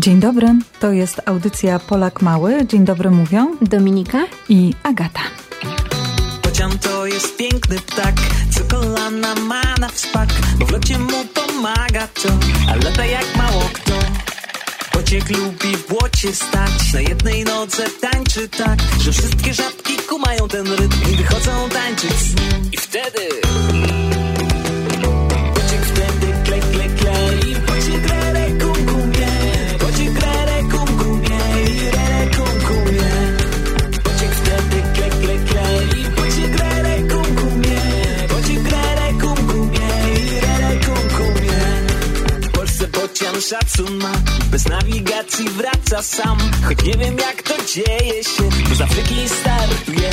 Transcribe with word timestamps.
Dzień 0.00 0.20
dobry, 0.20 0.48
to 0.80 0.92
jest 0.92 1.20
audycja 1.26 1.78
Polak 1.78 2.22
Mały. 2.22 2.66
Dzień 2.66 2.84
dobry 2.84 3.10
mówią 3.10 3.56
Dominika 3.62 4.26
i 4.48 4.74
Agata. 4.82 5.20
Bocian 6.42 6.78
to 6.78 7.06
jest 7.06 7.36
piękny 7.36 7.76
ptak, 7.80 8.14
co 8.50 8.76
kolana 8.76 9.34
ma 9.34 9.62
na 9.80 9.88
wspak, 9.88 10.28
bo 10.58 10.66
w 10.66 10.70
locie 10.70 10.98
mu 10.98 11.24
pomaga 11.34 12.08
to, 12.22 12.28
a 12.70 12.76
lata 12.76 13.04
jak 13.04 13.36
mało 13.36 13.70
kto. 13.72 13.92
Bociek 14.94 15.30
lubi 15.30 15.76
w 15.76 15.88
błocie 15.88 16.34
stać, 16.34 16.92
na 16.94 17.00
jednej 17.00 17.44
nodze 17.44 17.84
tańczy 18.00 18.48
tak, 18.48 18.78
że 19.00 19.12
wszystkie 19.12 19.54
żabki 19.54 19.96
kumają 20.08 20.48
ten 20.48 20.66
rytm 20.66 21.12
i 21.12 21.16
wychodzą 21.16 21.68
tańczyć 21.68 22.12
z 22.12 22.34
nim. 22.34 22.70
I 22.72 22.76
wtedy... 22.76 23.20
szacun 43.50 43.98
ma 43.98 44.12
Bez 44.50 44.68
nawigacji 44.68 45.48
wraca 45.48 46.02
sam. 46.02 46.38
Choć 46.68 46.82
nie 46.82 46.94
wiem 46.94 47.16
jak 47.18 47.42
to 47.42 47.54
dzieje 47.74 48.24
się 48.24 48.42
Bo 48.68 48.74
z 48.74 48.80
Afryki 48.80 49.28
startuje 49.28 50.12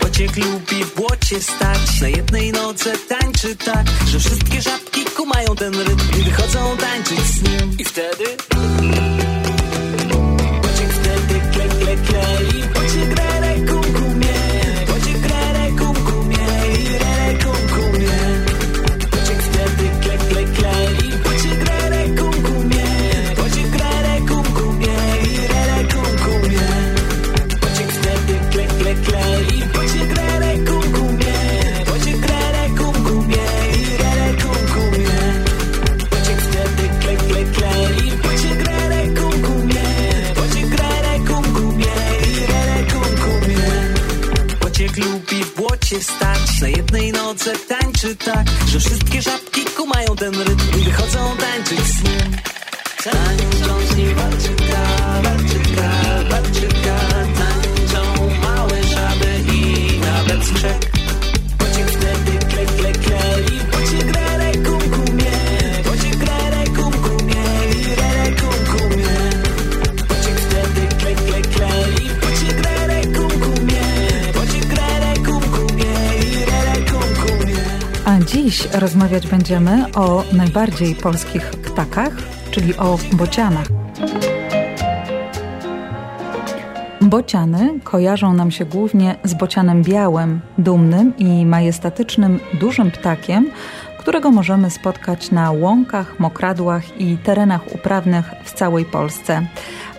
Bociek 0.00 0.36
lubi 0.36 0.84
w 0.84 0.94
błocie 0.94 1.40
stać. 1.40 2.00
Na 2.00 2.08
jednej 2.08 2.52
nodze 2.52 2.92
tańczy 3.08 3.56
tak 3.56 3.86
Że 4.06 4.18
wszystkie 4.18 4.62
żabki 4.62 5.04
kumają 5.04 5.56
ten 5.56 5.74
rytm 5.74 6.20
I 6.20 6.22
wychodzą 6.22 6.76
tańczyć 6.76 7.20
z 7.20 7.42
nim. 7.42 7.76
I 7.78 7.84
wtedy 7.84 8.24
jednej 46.88 47.12
nodze 47.12 47.52
tańczy 47.68 48.16
tak 48.16 48.46
Że 48.68 48.80
wszystkie 48.80 49.22
żabki 49.22 49.64
kumają 49.76 50.16
ten 50.16 50.34
rytm 50.34 50.80
I 50.80 50.84
wychodzą 50.84 51.36
dziś 78.28 78.68
rozmawiać 78.74 79.26
będziemy 79.26 79.84
o 79.94 80.24
najbardziej 80.32 80.94
polskich 80.94 81.50
ptakach, 81.50 82.12
czyli 82.50 82.76
o 82.76 82.98
bocianach. 83.12 83.66
Bociany 87.00 87.80
kojarzą 87.84 88.32
nam 88.32 88.50
się 88.50 88.64
głównie 88.64 89.16
z 89.24 89.34
bocianem 89.34 89.82
białym, 89.82 90.40
dumnym 90.58 91.16
i 91.16 91.46
majestatycznym 91.46 92.40
dużym 92.60 92.90
ptakiem, 92.90 93.50
którego 93.98 94.30
możemy 94.30 94.70
spotkać 94.70 95.30
na 95.30 95.50
łąkach, 95.50 96.20
mokradłach 96.20 97.00
i 97.00 97.16
terenach 97.16 97.74
uprawnych 97.74 98.30
w 98.44 98.52
całej 98.52 98.84
Polsce. 98.84 99.46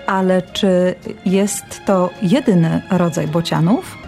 Ale 0.07 0.41
czy 0.41 0.95
jest 1.25 1.81
to 1.85 2.09
jedyny 2.21 2.81
rodzaj 2.91 3.27
bocianów? 3.27 3.98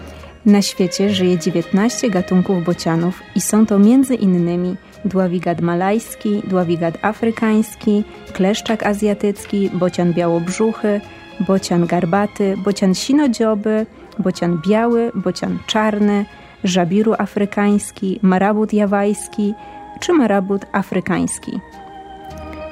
Na 0.46 0.62
świecie 0.62 1.10
żyje 1.10 1.38
19 1.38 2.10
gatunków 2.10 2.64
bocianów 2.64 3.22
i 3.34 3.40
są 3.40 3.66
to 3.66 3.78
między 3.78 4.14
innymi 4.14 4.76
dławigat 5.04 5.60
malajski, 5.60 6.42
dławigat 6.46 6.98
afrykański, 7.02 8.04
kleszczak 8.32 8.86
azjatycki, 8.86 9.70
bocian 9.74 10.12
białobrzuchy, 10.12 11.00
bocian 11.40 11.86
garbaty, 11.86 12.56
bocian 12.64 12.94
sinodzioby, 12.94 13.86
bocian 14.18 14.60
biały, 14.66 15.12
bocian 15.14 15.58
czarny, 15.66 16.24
żabiru 16.64 17.14
afrykański, 17.18 18.18
marabut 18.22 18.72
jawajski 18.72 19.54
czy 20.00 20.12
marabut 20.12 20.62
afrykański. 20.72 21.60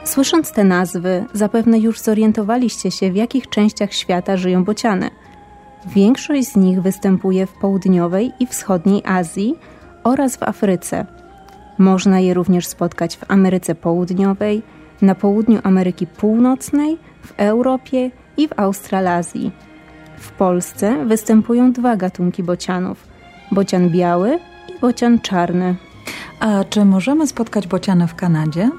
Słysząc 0.05 0.53
te 0.53 0.65
nazwy, 0.65 1.25
zapewne 1.33 1.79
już 1.79 2.01
zorientowaliście 2.01 2.91
się, 2.91 3.13
w 3.13 3.17
jakich 3.17 3.49
częściach 3.49 3.93
świata 3.93 4.37
żyją 4.37 4.65
bociany. 4.65 5.11
Większość 5.87 6.49
z 6.49 6.57
nich 6.57 6.83
występuje 6.83 7.47
w 7.47 7.53
południowej 7.53 8.33
i 8.41 8.47
wschodniej 8.47 9.03
Azji 9.07 9.55
oraz 10.05 10.37
w 10.37 10.43
Afryce. 10.43 11.07
Można 11.79 12.21
je 12.21 12.35
również 12.35 12.67
spotkać 12.67 13.17
w 13.17 13.31
Ameryce 13.31 13.75
Południowej, 13.75 14.63
na 15.03 15.15
południu 15.15 15.59
Ameryki 15.63 16.07
Północnej, 16.07 16.99
w 17.23 17.33
Europie 17.37 18.11
i 18.37 18.49
w 18.49 18.59
Australazji. 18.59 19.53
W 20.19 20.31
Polsce 20.33 21.07
występują 21.07 21.73
dwa 21.73 21.97
gatunki 21.97 22.43
bocianów: 22.43 23.09
bocian 23.53 23.91
biały 23.91 24.39
i 24.69 24.81
bocian 24.81 25.21
czarny. 25.21 25.77
A 26.41 26.65
czy 26.65 26.85
możemy 26.85 27.27
spotkać 27.27 27.67
bociany 27.67 28.07
w 28.07 28.15
Kanadzie? 28.15 28.71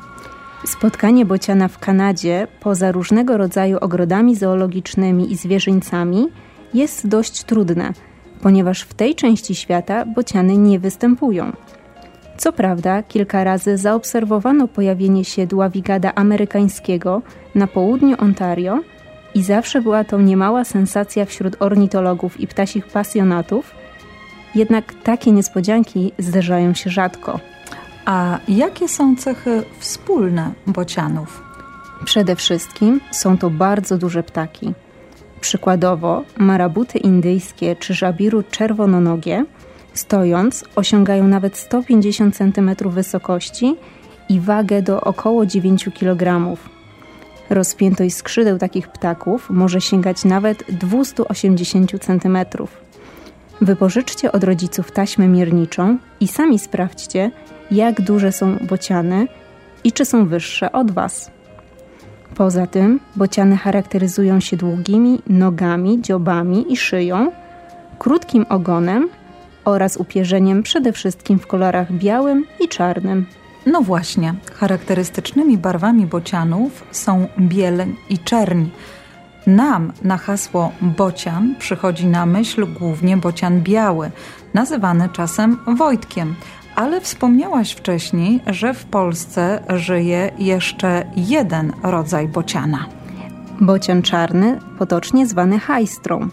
Spotkanie 0.66 1.26
bociana 1.26 1.68
w 1.68 1.80
Kanadzie, 1.80 2.48
poza 2.60 2.92
różnego 2.92 3.38
rodzaju 3.38 3.78
ogrodami 3.82 4.36
zoologicznymi 4.36 5.32
i 5.32 5.36
zwierzyńcami, 5.36 6.28
jest 6.74 7.08
dość 7.08 7.44
trudne, 7.44 7.94
ponieważ 8.42 8.82
w 8.82 8.94
tej 8.94 9.16
części 9.16 9.56
świata 9.56 10.06
bociany 10.06 10.58
nie 10.58 10.80
występują. 10.80 11.52
Co 12.38 12.54
prawda, 12.54 13.04
kilka 13.04 13.44
razy 13.44 13.78
zaobserwowano 13.78 14.68
pojawienie 14.68 15.26
się 15.26 15.48
dławigada 15.48 16.16
amerykańskiego 16.16 17.22
na 17.56 17.68
południu 17.68 18.16
Ontario 18.20 18.80
i 19.36 19.44
zawsze 19.44 19.82
była 19.82 20.04
to 20.04 20.22
niemała 20.22 20.64
sensacja 20.64 21.26
wśród 21.26 21.56
ornitologów 21.60 22.40
i 22.40 22.48
ptasich 22.48 22.88
pasjonatów, 22.88 23.76
jednak 24.56 24.94
takie 25.04 25.32
niespodzianki 25.32 26.12
zdarzają 26.20 26.74
się 26.74 26.90
rzadko. 26.90 27.40
A 28.06 28.40
jakie 28.48 28.88
są 28.88 29.16
cechy 29.16 29.64
wspólne 29.80 30.52
bocianów? 30.68 31.44
Przede 32.06 32.36
wszystkim 32.36 33.02
są 33.12 33.38
to 33.38 33.50
bardzo 33.50 33.98
duże 33.98 34.24
ptaki. 34.24 34.74
Przykładowo 35.42 36.24
marabuty 36.38 36.98
indyjskie 36.98 37.76
czy 37.76 37.94
żabiru 37.94 38.44
czerwononogie 38.52 39.46
stojąc 39.94 40.66
osiągają 40.76 41.28
nawet 41.28 41.58
150 41.58 42.38
cm 42.38 42.76
wysokości 42.86 43.76
i 44.30 44.40
wagę 44.40 44.82
do 44.82 45.02
około 45.02 45.46
9 45.46 45.90
kg. 46.00 46.56
Rozpiętość 47.50 48.16
skrzydeł 48.16 48.58
takich 48.58 48.88
ptaków 48.88 49.50
może 49.50 49.82
sięgać 49.82 50.26
nawet 50.26 50.64
280 50.70 51.92
cm. 52.00 52.38
Wypożyczcie 53.62 54.32
od 54.32 54.44
rodziców 54.44 54.92
taśmę 54.92 55.28
mierniczą 55.28 55.98
i 56.20 56.28
sami 56.28 56.60
sprawdźcie, 56.60 57.32
jak 57.72 58.02
duże 58.02 58.32
są 58.32 58.58
bociany 58.58 59.28
i 59.84 59.92
czy 59.92 60.06
są 60.06 60.26
wyższe 60.26 60.72
od 60.72 60.92
Was. 60.92 61.32
Poza 62.36 62.68
tym 62.68 63.00
bociany 63.16 63.58
charakteryzują 63.58 64.40
się 64.40 64.58
długimi 64.58 65.22
nogami, 65.28 66.02
dziobami 66.02 66.74
i 66.74 66.78
szyją, 66.78 67.32
krótkim 68.00 68.46
ogonem 68.50 69.10
oraz 69.66 69.98
upierzeniem 69.98 70.64
przede 70.64 70.94
wszystkim 70.94 71.40
w 71.40 71.48
kolorach 71.48 71.92
białym 71.92 72.46
i 72.60 72.68
czarnym. 72.68 73.26
No 73.66 73.82
właśnie, 73.82 74.34
charakterystycznymi 74.54 75.58
barwami 75.58 76.06
bocianów 76.06 76.84
są 76.92 77.28
bieleń 77.40 77.96
i 78.10 78.20
czerń. 78.20 78.66
Nam 79.48 79.94
na 80.04 80.18
hasło 80.18 80.72
bocian 80.82 81.56
przychodzi 81.60 82.06
na 82.06 82.26
myśl 82.26 82.68
głównie 82.80 83.18
bocian 83.18 83.62
biały, 83.62 84.12
nazywany 84.54 85.10
czasem 85.10 85.58
Wojtkiem. 85.78 86.36
Ale 86.76 87.02
wspomniałaś 87.02 87.72
wcześniej, 87.72 88.40
że 88.48 88.74
w 88.74 88.86
Polsce 88.86 89.64
żyje 89.70 90.32
jeszcze 90.40 91.06
jeden 91.16 91.74
rodzaj 91.84 92.28
bociana. 92.28 92.86
Bocian 93.62 94.02
czarny, 94.02 94.60
potocznie 94.78 95.28
zwany 95.28 95.60
hajstrą. 95.60 96.30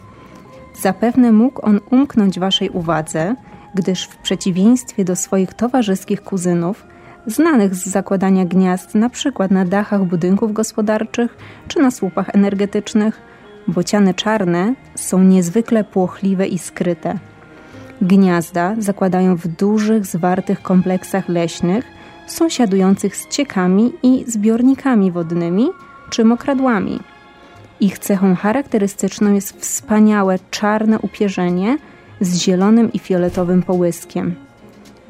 Zapewne 0.82 1.32
mógł 1.32 1.67
on 1.67 1.81
umknąć 1.90 2.38
waszej 2.38 2.70
uwadze, 2.70 3.35
gdyż 3.75 4.05
w 4.05 4.17
przeciwieństwie 4.17 5.05
do 5.05 5.17
swoich 5.17 5.55
towarzyskich 5.55 6.23
kuzynów, 6.23 6.87
znanych 7.26 7.75
z 7.75 7.87
zakładania 7.87 8.44
gniazd 8.44 8.94
przykład 9.11 9.50
na 9.50 9.64
dachach 9.64 10.05
budynków 10.05 10.52
gospodarczych 10.52 11.37
czy 11.69 11.81
na 11.81 11.90
słupach 11.90 12.29
energetycznych, 12.35 13.20
bociany 13.69 14.14
czarne 14.14 14.75
są 14.94 15.19
niezwykle 15.19 15.85
płochliwe 15.85 16.46
i 16.46 16.58
skryte. 16.58 17.19
Gniazda 18.02 18.74
zakładają 18.78 19.36
w 19.36 19.48
dużych, 19.48 20.06
zwartych 20.06 20.62
kompleksach 20.62 21.28
leśnych, 21.28 21.84
sąsiadujących 22.26 23.16
z 23.16 23.28
ciekami 23.28 23.92
i 24.02 24.24
zbiornikami 24.26 25.12
wodnymi 25.12 25.68
czy 26.10 26.24
mokradłami. 26.24 27.00
Ich 27.80 27.98
cechą 27.98 28.34
charakterystyczną 28.34 29.34
jest 29.34 29.60
wspaniałe 29.60 30.38
czarne 30.50 30.98
upierzenie 30.98 31.78
z 32.20 32.36
zielonym 32.36 32.92
i 32.92 32.98
fioletowym 32.98 33.62
połyskiem. 33.62 34.34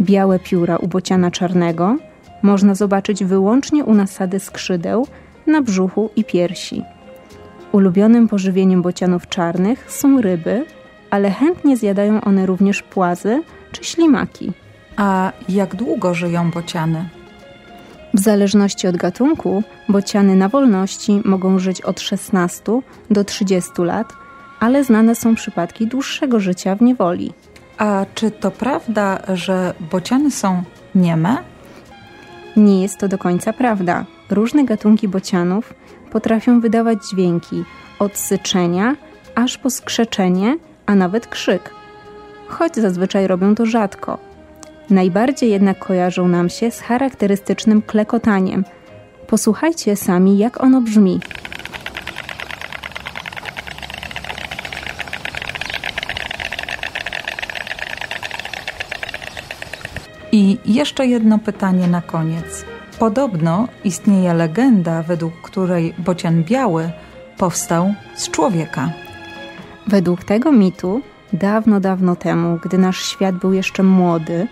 Białe 0.00 0.38
pióra 0.38 0.76
u 0.76 0.88
bociana 0.88 1.30
czarnego 1.30 1.96
można 2.42 2.74
zobaczyć 2.74 3.24
wyłącznie 3.24 3.84
u 3.84 3.94
nasady 3.94 4.40
skrzydeł 4.40 5.06
na 5.46 5.62
brzuchu 5.62 6.10
i 6.16 6.24
piersi. 6.24 6.82
Ulubionym 7.72 8.28
pożywieniem 8.28 8.82
bocianów 8.82 9.28
czarnych 9.28 9.92
są 9.92 10.20
ryby, 10.20 10.64
ale 11.10 11.30
chętnie 11.30 11.76
zjadają 11.76 12.20
one 12.20 12.46
również 12.46 12.82
płazy 12.82 13.42
czy 13.72 13.84
ślimaki. 13.84 14.52
A 14.96 15.32
jak 15.48 15.76
długo 15.76 16.14
żyją 16.14 16.50
bociany? 16.50 17.08
W 18.14 18.20
zależności 18.20 18.86
od 18.86 18.96
gatunku, 18.96 19.62
bociany 19.88 20.36
na 20.36 20.48
wolności 20.48 21.20
mogą 21.24 21.58
żyć 21.58 21.80
od 21.80 22.00
16 22.00 22.62
do 23.10 23.24
30 23.24 23.70
lat, 23.78 24.12
ale 24.60 24.84
znane 24.84 25.14
są 25.14 25.34
przypadki 25.34 25.86
dłuższego 25.86 26.40
życia 26.40 26.74
w 26.74 26.82
niewoli. 26.82 27.32
A 27.78 28.06
czy 28.14 28.30
to 28.30 28.50
prawda, 28.50 29.18
że 29.34 29.74
bociany 29.90 30.30
są 30.30 30.62
nieme? 30.94 31.36
Nie 32.56 32.82
jest 32.82 32.98
to 32.98 33.08
do 33.08 33.18
końca 33.18 33.52
prawda. 33.52 34.04
Różne 34.30 34.64
gatunki 34.64 35.08
bocianów 35.08 35.74
potrafią 36.12 36.60
wydawać 36.60 36.98
dźwięki 37.08 37.64
od 37.98 38.16
syczenia 38.16 38.96
aż 39.34 39.58
po 39.58 39.70
skrzeczenie, 39.70 40.56
a 40.88 40.94
nawet 40.94 41.26
krzyk. 41.26 41.70
Choć 42.48 42.76
zazwyczaj 42.76 43.26
robią 43.26 43.54
to 43.54 43.66
rzadko. 43.66 44.18
Najbardziej 44.90 45.50
jednak 45.50 45.78
kojarzą 45.78 46.28
nam 46.28 46.48
się 46.48 46.70
z 46.70 46.80
charakterystycznym 46.80 47.82
klekotaniem. 47.82 48.64
Posłuchajcie 49.26 49.96
sami, 49.96 50.38
jak 50.38 50.62
ono 50.62 50.80
brzmi. 50.80 51.20
I 60.32 60.58
jeszcze 60.64 61.06
jedno 61.06 61.38
pytanie 61.38 61.86
na 61.86 62.02
koniec. 62.02 62.64
Podobno 62.98 63.68
istnieje 63.84 64.34
legenda, 64.34 65.02
według 65.02 65.34
której 65.42 65.94
bocian 65.98 66.44
biały 66.44 66.90
powstał 67.38 67.94
z 68.14 68.30
człowieka. 68.30 69.07
Według 69.88 70.24
tego 70.24 70.52
mitu, 70.52 71.00
dawno, 71.32 71.80
dawno 71.80 72.16
temu, 72.16 72.58
gdy 72.62 72.78
nasz 72.78 73.04
świat 73.04 73.34
był 73.34 73.52
jeszcze 73.52 73.82
młody, 73.82 74.46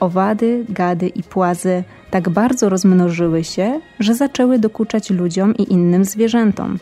owady, 0.00 0.64
gady 0.68 1.08
i 1.08 1.22
płazy 1.22 1.84
tak 2.10 2.28
bardzo 2.28 2.68
rozmnożyły 2.68 3.44
się, 3.44 3.80
że 4.00 4.14
zaczęły 4.14 4.58
dokuczać 4.58 5.10
ludziom 5.10 5.54
i 5.56 5.72
innym 5.72 6.04
zwierzętom. 6.04 6.78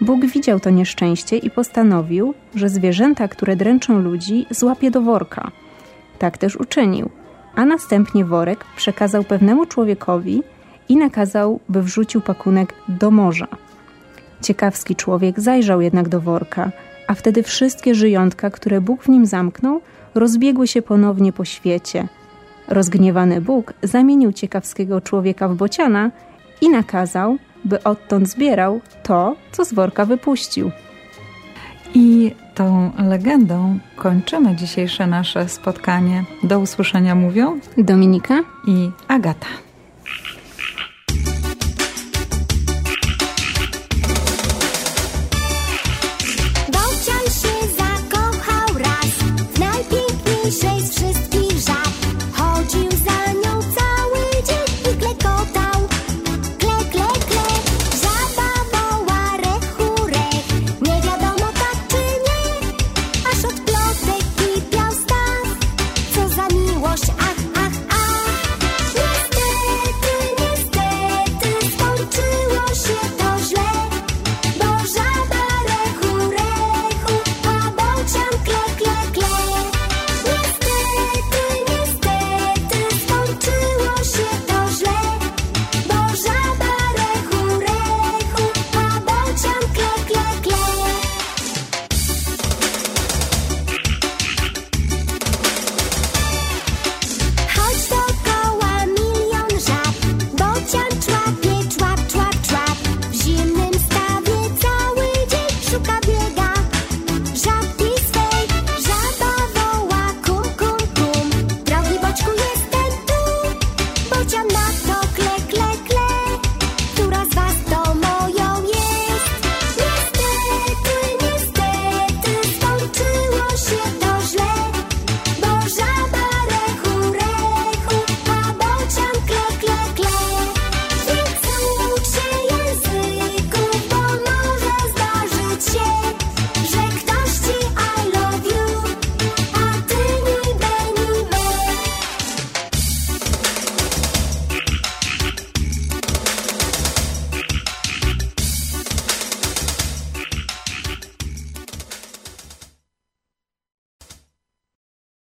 Bóg 0.00 0.26
widział 0.26 0.60
to 0.60 0.70
nieszczęście 0.70 1.36
i 1.36 1.50
postanowił, 1.50 2.34
że 2.54 2.68
zwierzęta, 2.68 3.28
które 3.28 3.56
dręczą 3.56 3.98
ludzi, 3.98 4.46
złapie 4.50 4.90
do 4.90 5.00
worka. 5.00 5.50
Tak 6.18 6.38
też 6.38 6.56
uczynił, 6.56 7.10
a 7.54 7.64
następnie 7.64 8.24
worek 8.24 8.64
przekazał 8.76 9.24
pewnemu 9.24 9.66
człowiekowi 9.66 10.42
i 10.88 10.96
nakazał, 10.96 11.60
by 11.68 11.82
wrzucił 11.82 12.20
pakunek 12.20 12.74
do 12.88 13.10
morza. 13.10 13.48
Ciekawski 14.40 14.96
człowiek 14.96 15.40
zajrzał 15.40 15.80
jednak 15.80 16.08
do 16.08 16.20
worka, 16.20 16.72
a 17.12 17.14
wtedy 17.14 17.42
wszystkie 17.42 17.94
żyjątka, 17.94 18.50
które 18.50 18.80
Bóg 18.80 19.02
w 19.02 19.08
nim 19.08 19.26
zamknął, 19.26 19.80
rozbiegły 20.14 20.68
się 20.68 20.82
ponownie 20.82 21.32
po 21.32 21.44
świecie. 21.44 22.08
Rozgniewany 22.68 23.40
Bóg 23.40 23.72
zamienił 23.82 24.32
ciekawskiego 24.32 25.00
człowieka 25.00 25.48
w 25.48 25.54
bociana 25.54 26.10
i 26.60 26.68
nakazał, 26.68 27.36
by 27.64 27.82
odtąd 27.82 28.28
zbierał 28.28 28.80
to, 29.02 29.36
co 29.52 29.64
z 29.64 29.74
worka 29.74 30.04
wypuścił. 30.04 30.70
I 31.94 32.34
tą 32.54 32.90
legendą 33.08 33.78
kończymy 33.96 34.56
dzisiejsze 34.56 35.06
nasze 35.06 35.48
spotkanie. 35.48 36.24
Do 36.42 36.58
usłyszenia 36.58 37.14
mówią 37.14 37.60
Dominika? 37.78 38.40
i 38.66 38.90
Agata. 39.08 39.71
Chase. 50.50 51.11